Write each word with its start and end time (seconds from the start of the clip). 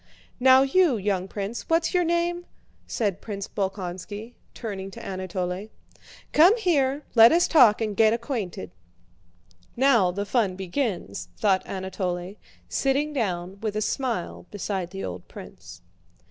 "Now 0.39 0.63
you, 0.63 0.97
young 0.97 1.27
prince, 1.27 1.69
what's 1.69 1.93
your 1.93 2.03
name?" 2.03 2.47
said 2.87 3.21
Prince 3.21 3.47
Bolkónski, 3.47 4.33
turning 4.55 4.89
to 4.89 5.05
Anatole, 5.05 5.69
"come 6.33 6.57
here, 6.57 7.03
let 7.13 7.31
us 7.31 7.47
talk 7.47 7.81
and 7.81 7.95
get 7.95 8.11
acquainted." 8.11 8.71
"Now 9.75 10.09
the 10.09 10.25
fun 10.25 10.55
begins," 10.55 11.27
thought 11.37 11.61
Anatole, 11.67 12.33
sitting 12.67 13.13
down 13.13 13.59
with 13.61 13.75
a 13.75 13.81
smile 13.83 14.47
beside 14.49 14.89
the 14.89 15.03
old 15.05 15.27
prince. 15.27 15.83